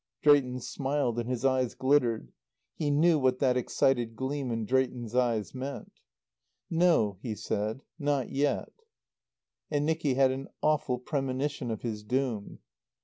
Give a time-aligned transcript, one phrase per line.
[0.23, 2.31] Drayton smiled and his eyes glittered.
[2.73, 6.01] He knew what that excited gleam in Drayton's eyes meant.
[6.71, 7.81] "No," he said.
[7.99, 8.71] "Not yet."
[9.69, 12.57] And Nicky had an awful premonition of his doom.